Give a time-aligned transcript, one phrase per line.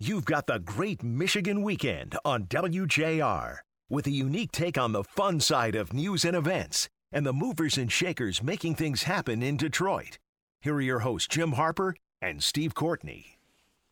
[0.00, 3.56] You've got the Great Michigan Weekend on WJR
[3.90, 7.76] with a unique take on the fun side of news and events and the movers
[7.76, 10.16] and shakers making things happen in Detroit.
[10.60, 13.40] Here are your hosts, Jim Harper and Steve Courtney.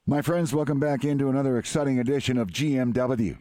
[0.06, 3.38] My friends, welcome back into another exciting edition of GMW.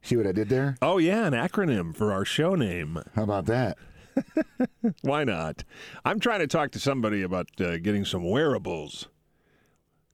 [0.00, 0.78] See what I did there?
[0.80, 3.02] Oh, yeah, an acronym for our show name.
[3.14, 3.76] How about that?
[5.02, 5.64] Why not?
[6.02, 9.08] I'm trying to talk to somebody about uh, getting some wearables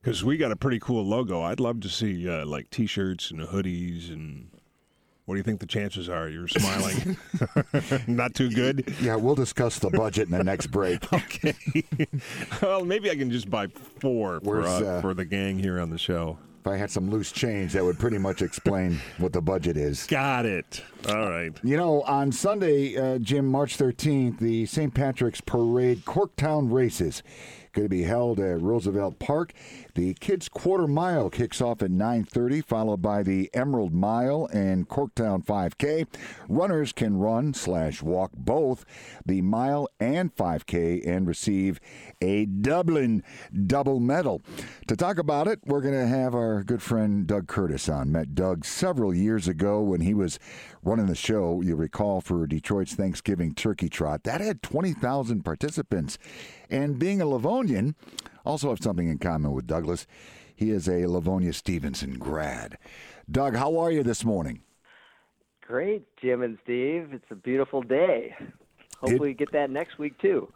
[0.04, 1.40] because we got a pretty cool logo.
[1.40, 4.50] I'd love to see uh, like T-shirts and hoodies and.
[5.24, 6.28] What do you think the chances are?
[6.28, 7.16] You're smiling.
[8.06, 8.94] Not too good.
[9.00, 11.10] Yeah, we'll discuss the budget in the next break.
[11.14, 11.54] okay.
[12.60, 15.88] well, maybe I can just buy four for, uh, uh, for the gang here on
[15.88, 16.36] the show.
[16.60, 20.06] If I had some loose change, that would pretty much explain what the budget is.
[20.06, 20.82] Got it.
[21.08, 21.58] All right.
[21.62, 24.92] You know, on Sunday, uh, Jim, March 13th, the St.
[24.92, 27.22] Patrick's Parade Corktown races
[27.74, 29.52] going to be held at Roosevelt Park.
[29.94, 35.44] The kids' quarter mile kicks off at 9:30, followed by the Emerald Mile and Corktown
[35.44, 36.06] 5K.
[36.48, 38.84] Runners can run slash walk both
[39.26, 41.80] the mile and 5K and receive
[42.22, 43.22] a Dublin
[43.66, 44.40] double medal.
[44.86, 48.12] To talk about it, we're going to have our good friend Doug Kurtis on.
[48.12, 50.38] Met Doug several years ago when he was
[50.82, 51.60] running the show.
[51.60, 56.18] You recall for Detroit's Thanksgiving Turkey Trot that had 20,000 participants.
[56.70, 57.63] And being a Livonian,
[58.44, 60.06] also have something in common with Douglas.
[60.54, 62.78] He is a Livonia Stevenson grad.
[63.30, 64.60] Doug, how are you this morning?
[65.66, 67.08] Great, Jim and Steve.
[67.12, 68.34] It's a beautiful day.
[69.00, 70.52] Hopefully, it, get that next week too.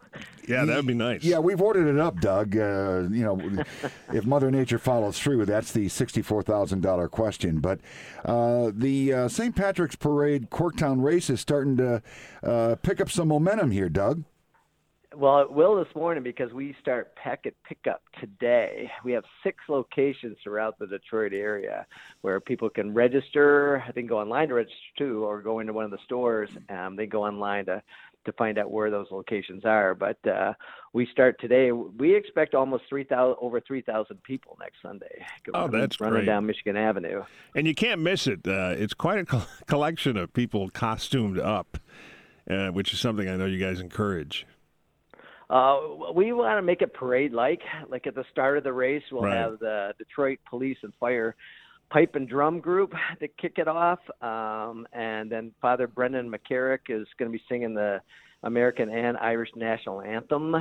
[0.47, 1.23] Yeah, that'd be nice.
[1.23, 2.57] Yeah, we've ordered it up, Doug.
[2.57, 3.65] Uh, you know,
[4.13, 7.61] if Mother Nature follows through, that's the sixty-four thousand dollar question.
[7.61, 7.81] But
[8.25, 9.55] uh, the uh, St.
[9.55, 12.03] Patrick's Parade Corktown race is starting to
[12.43, 14.25] uh, pick up some momentum here, Doug.
[15.19, 18.89] Well, it will this morning because we start packet pickup today.
[19.03, 21.89] We have six locations throughout the Detroit area
[22.21, 23.83] where people can register.
[23.89, 26.51] They can go online to register too, or go into one of the stores.
[26.69, 27.83] Um, they go online to
[28.27, 29.93] to find out where those locations are.
[29.93, 30.53] But uh,
[30.93, 31.73] we start today.
[31.73, 35.27] We expect almost three thousand, over three thousand people next Sunday.
[35.53, 36.27] Oh, that's running great.
[36.27, 37.25] down Michigan Avenue.
[37.57, 38.47] And you can't miss it.
[38.47, 41.77] Uh, it's quite a co- collection of people costumed up,
[42.49, 44.47] uh, which is something I know you guys encourage.
[45.51, 45.79] Uh,
[46.15, 47.61] we want to make it parade like.
[47.89, 49.37] Like at the start of the race, we'll right.
[49.37, 51.35] have the Detroit Police and Fire
[51.91, 54.01] pipe and drum group to kick it off.
[54.21, 58.01] Um, and then Father Brendan McCarrick is going to be singing the
[58.43, 60.55] American and Irish national anthem.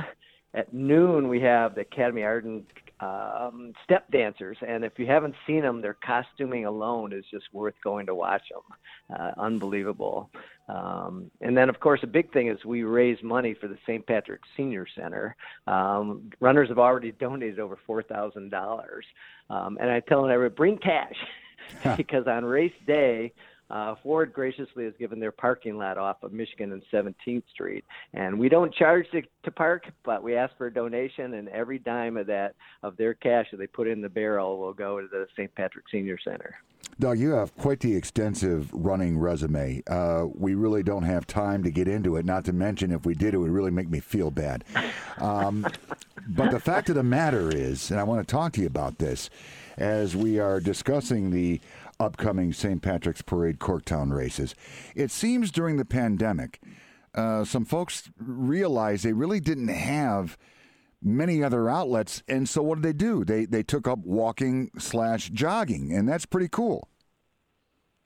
[0.54, 2.64] At noon, we have the Academy Arden
[3.00, 7.74] um, step dancers, and if you haven't seen them, their costuming alone is just worth
[7.82, 9.18] going to watch them.
[9.18, 10.30] Uh, unbelievable.
[10.68, 14.06] Um, and then, of course, a big thing is we raise money for the St.
[14.06, 15.36] Patrick Senior Center.
[15.66, 19.04] Um, runners have already donated over four thousand um, dollars,
[19.48, 21.16] and I tell them everybody bring cash
[21.96, 23.32] because on race day
[23.70, 27.84] uh, Ford graciously has given their parking lot off of Michigan and 17th Street,
[28.14, 31.78] and we don't charge to, to park, but we ask for a donation, and every
[31.78, 35.08] dime of that of their cash that they put in the barrel will go to
[35.08, 35.54] the St.
[35.54, 36.56] Patrick Senior Center.
[37.00, 39.82] Doug, you have quite the extensive running resume.
[39.86, 42.24] Uh, we really don't have time to get into it.
[42.24, 44.64] Not to mention, if we did, it would really make me feel bad.
[45.18, 45.66] Um,
[46.26, 48.98] but the fact of the matter is, and I want to talk to you about
[48.98, 49.30] this,
[49.78, 51.60] as we are discussing the
[52.00, 52.82] upcoming St.
[52.82, 54.54] Patrick's Parade Corktown races.
[54.94, 56.60] It seems during the pandemic,
[57.14, 60.36] uh, some folks realized they really didn't have
[61.02, 63.24] many other outlets, and so what did they do?
[63.24, 66.88] They they took up walking slash jogging, and that's pretty cool.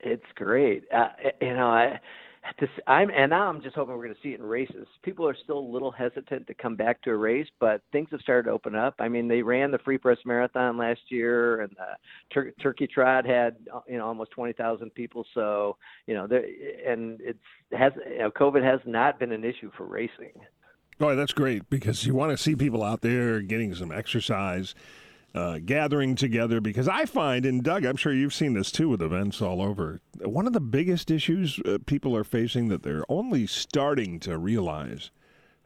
[0.00, 0.84] It's great.
[0.93, 1.09] Uh,
[1.41, 2.00] you know, I
[2.58, 4.86] to, I'm and now I'm just hoping we're going to see it in races.
[5.03, 8.20] People are still a little hesitant to come back to a race, but things have
[8.20, 8.94] started to open up.
[8.98, 11.97] I mean, they ran the Free Press Marathon last year, and the
[12.32, 13.56] Tur- Turkey Trot had
[13.88, 15.25] you know almost twenty thousand people.
[15.34, 15.76] So
[16.06, 17.38] you know, and it's
[17.72, 20.32] has you know, COVID has not been an issue for racing.
[21.00, 24.74] Oh, that's great because you want to see people out there getting some exercise
[25.34, 29.03] uh, gathering together because I find, and Doug, I'm sure you've seen this too with
[29.03, 33.47] events all over, one of the biggest issues uh, people are facing that they're only
[33.47, 35.10] starting to realize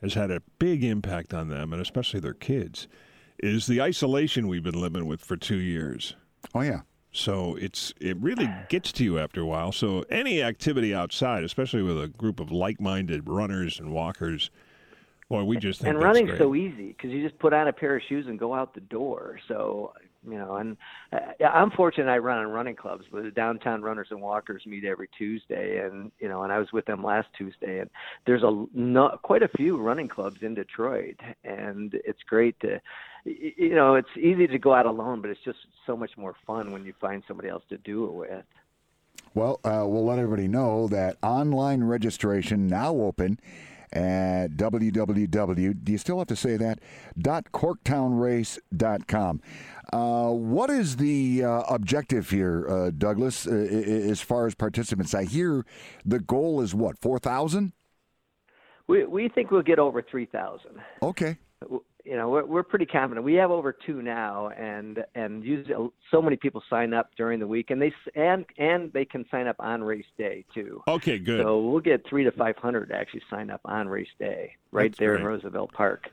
[0.02, 2.87] has had a big impact on them, and especially their kids,
[3.38, 6.14] is the isolation we've been living with for two years.
[6.55, 6.81] Oh, yeah.
[7.12, 9.73] So it's it really gets to you after a while.
[9.73, 14.50] So any activity outside, especially with a group of like-minded runners and walkers,
[15.28, 18.02] Boy, we just and running's so easy because you just put on a pair of
[18.08, 19.40] shoes and go out the door.
[19.49, 19.93] So
[20.28, 20.76] you know, and
[21.12, 24.84] uh, I'm fortunate I run in running clubs, but the downtown runners and walkers meet
[24.84, 27.90] every Tuesday, and you know, and I was with them last Tuesday, and
[28.25, 32.81] there's a not quite a few running clubs in Detroit, and it's great to,
[33.25, 36.72] you know, it's easy to go out alone, but it's just so much more fun
[36.72, 38.44] when you find somebody else to do it with.
[39.34, 43.38] Well, uh, we'll let everybody know that online registration now open
[43.93, 45.85] at www.
[45.85, 46.81] Do you still have to say that?
[47.19, 49.41] Dot corktownrace.com.
[49.93, 55.15] Uh, what is the uh, objective here, uh, Douglas, uh, as far as participants?
[55.15, 55.65] I hear
[56.05, 57.73] the goal is what, 4,000?
[58.88, 60.81] We, we think we'll get over 3,000.
[61.03, 61.39] Okay
[62.06, 63.25] you know, we're, we're pretty confident.
[63.25, 65.67] We have over two now, and and use
[66.11, 69.47] so many people sign up during the week, and they and and they can sign
[69.49, 70.82] up on race day too.
[70.87, 71.43] Okay, good.
[71.43, 74.99] So we'll get three to five hundred actually sign up on race day right That's
[74.99, 75.20] there great.
[75.23, 76.08] in Roosevelt Park,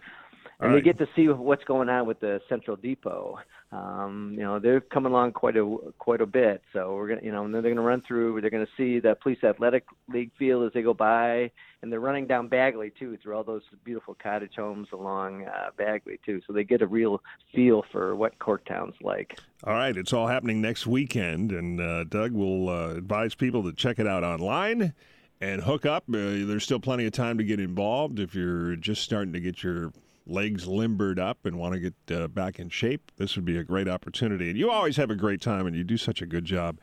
[0.60, 0.84] and All they right.
[0.84, 3.38] get to see what's going on with the Central Depot.
[3.74, 6.62] Um, you know, they're coming along quite a quite a bit.
[6.74, 8.40] So we're gonna, you know, and then they're gonna run through.
[8.40, 11.50] They're gonna see the Police Athletic League field as they go by,
[11.82, 16.20] and they're running down Bagley too through all those beautiful cottage homes along uh, Bagley
[16.24, 16.40] too.
[16.46, 19.40] So they get a real feel for what Corktown's like.
[19.64, 23.74] All right, it's all happening next weekend, and uh, Doug will uh, advise people to
[23.74, 24.94] check it out online
[25.42, 26.04] and hook up.
[26.10, 29.64] Uh, there's still plenty of time to get involved if you're just starting to get
[29.64, 29.92] your
[30.26, 33.12] legs limbered up and want to get uh, back in shape.
[33.18, 35.84] This would be a great opportunity, and you always have a great time, and you
[35.84, 36.78] do such a good job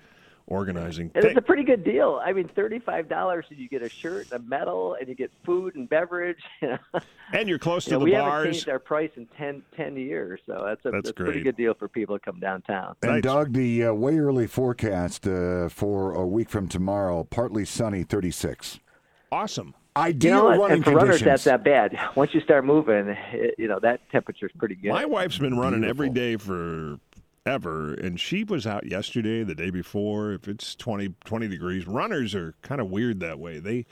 [0.46, 1.12] organizing.
[1.14, 2.20] And it's a pretty good deal.
[2.24, 5.76] I mean, thirty-five dollars, and you get a shirt, a medal, and you get food
[5.76, 6.38] and beverage.
[6.62, 7.00] You know?
[7.32, 9.96] and you're close You to know, the we haven't changed our price in 10, 10
[9.96, 12.96] years, so that's a, That's that's a pretty good deal for people to come downtown.
[13.02, 13.22] And Nice.
[13.22, 18.80] Doug, the uh, way early forecast uh, for a week from tomorrow, partly sunny, 36.
[19.32, 19.74] Awesome.
[19.96, 21.98] Ideal You know running And for runners, that's not bad.
[22.14, 24.92] Once you start moving, it, you know that temperature's pretty good.
[24.92, 26.54] My wife's been running every Beautiful.
[26.54, 27.00] day for
[27.46, 32.34] ever and she was out yesterday the day before if it's 20 20 degrees runners
[32.34, 33.86] are kind of weird that way they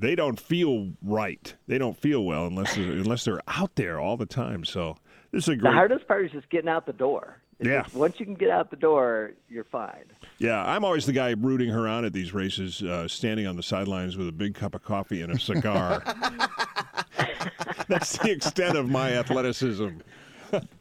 [0.00, 4.16] they don't feel right they don't feel well unless they're, unless they're out there all
[4.16, 4.96] the time so
[5.32, 7.38] this is a the hardest part is just getting out the door.
[7.60, 7.82] It's Yeah.
[7.82, 10.04] just- once you can get out the door, you're fine.
[10.38, 13.62] yeah i'm always the guy rooting her on at these races uh, standing on the
[13.62, 16.02] sidelines with a big cup of coffee and a cigar
[17.88, 19.88] that's the extent of my athleticism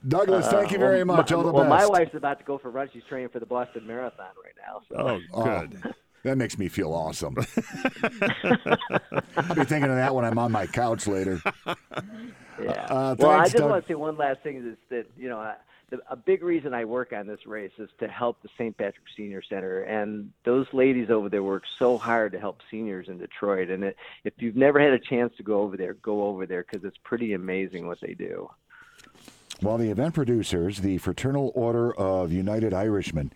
[0.08, 1.30] Douglas, thank you very Uh, Well, much.
[1.30, 1.92] my, All the well, best.
[1.92, 2.90] my wife's about to go for a run.
[2.92, 4.82] She's training for the Boston Marathon right now.
[4.90, 4.96] So.
[4.98, 5.94] oh Oh, good
[6.24, 7.36] that makes me feel awesome.
[9.38, 11.40] I'll be thinking of that when I'm on my couch later.
[12.62, 12.72] Yeah.
[12.90, 13.70] Uh, well, I just Doug.
[13.70, 15.56] want to say one last thing is that you know I,
[15.90, 18.78] the, a big reason I work on this race is to help the St.
[18.78, 23.18] Patrick Senior Center, and those ladies over there work so hard to help seniors in
[23.18, 23.70] Detroit.
[23.70, 26.66] And it, if you've never had a chance to go over there, go over there
[26.70, 28.50] because it's pretty amazing what they do.
[29.62, 33.34] Well, the event producers, the Fraternal Order of United Irishmen,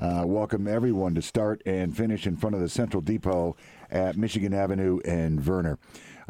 [0.00, 3.54] uh, welcome everyone to start and finish in front of the Central Depot
[3.90, 5.78] at Michigan Avenue and Vernor.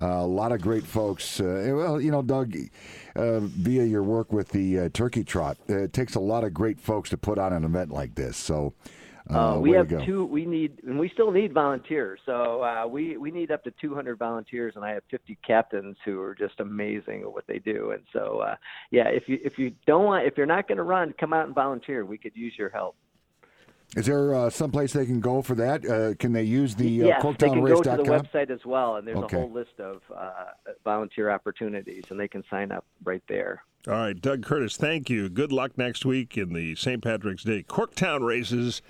[0.01, 1.41] Uh, a lot of great folks.
[1.41, 2.57] Uh, well, you know, Doug,
[3.17, 6.55] uh, via your work with the uh, Turkey Trot, uh, it takes a lot of
[6.55, 8.37] great folks to put on an event like this.
[8.37, 8.73] So,
[9.29, 10.25] uh, we have two.
[10.25, 12.19] We need, and we still need volunteers.
[12.27, 16.21] So uh, we we need up to 200 volunteers, and I have 50 captains who
[16.21, 17.93] are just amazing at what they do.
[17.93, 18.57] And so, uh,
[18.91, 21.47] yeah, if you if you don't want, if you're not going to run, come out
[21.47, 22.05] and volunteer.
[22.05, 22.97] We could use your help.
[23.97, 25.85] Is there uh, someplace they can go for that?
[25.85, 28.97] Uh, can they use the yes, uh, they can go to the website as well,
[28.97, 29.37] and there's Okay.
[29.37, 30.33] a whole list of uh,
[30.85, 33.65] volunteer opportunities, and they can sign up right there.
[33.89, 35.29] All right, Doug Kurtis, thank you.
[35.29, 37.03] Good luck next week in the St.
[37.03, 38.81] Patrick's Day Corktown races.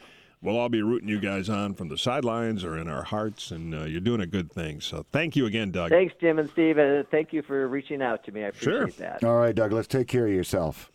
[0.43, 3.75] We'll all be rooting you guys on from the sidelines or in our hearts, and
[3.75, 4.81] uh, you're doing a good thing.
[4.81, 5.91] So thank you again, Doug.
[5.91, 6.79] Thanks, Jim and Steve.
[6.79, 8.45] Uh, thank you for reaching out to me.
[8.45, 8.87] I appreciate Sure.
[8.99, 9.25] that.
[9.25, 10.91] All right, Douglas, take care of yourself.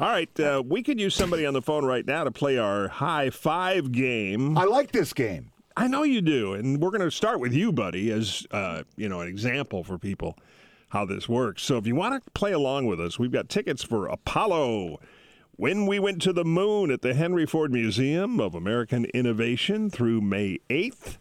[0.00, 2.88] All right, uh, we could use somebody on the phone right now to play our
[2.88, 4.56] high five game.
[4.56, 5.52] I like this game.
[5.76, 9.10] I know you do, and we're going to start with you, buddy, as uh, you
[9.10, 10.38] know, an example for people
[10.88, 11.62] how this works.
[11.64, 15.00] So if you want to play along with us, we've got tickets for Apollo.
[15.56, 20.22] When we went to the moon at the Henry Ford Museum of American Innovation through
[20.22, 21.18] May 8th.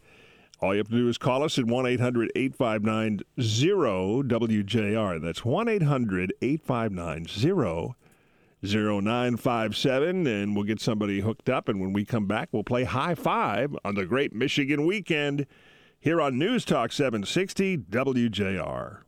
[0.62, 5.22] All you have to do is call us at 1 800 859 0WJR.
[5.22, 7.26] That's 1 800 859
[8.62, 11.70] 0957, and we'll get somebody hooked up.
[11.70, 15.46] And when we come back, we'll play high five on the Great Michigan Weekend
[16.00, 19.02] here on News Talk 760 WJR.